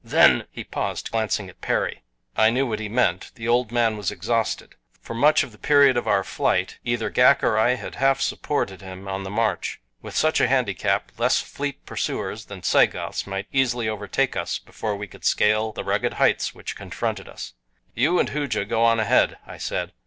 [0.03, 2.01] Then" he paused, glancing at Perry.
[2.35, 3.29] I knew what he meant.
[3.35, 4.73] The old man was exhausted.
[4.99, 8.81] For much of the period of our flight either Ghak or I had half supported
[8.81, 9.79] him on the march.
[10.01, 14.95] With such a handicap, less fleet pursuers than the Sagoths might easily overtake us before
[14.95, 17.53] we could scale the rugged heights which confronted us.
[17.93, 19.93] "You and Hooja go on ahead," I said.